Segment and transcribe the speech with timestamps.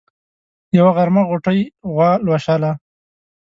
[0.77, 1.59] يوه غرمه غوټۍ
[1.91, 2.71] غوا لوشله.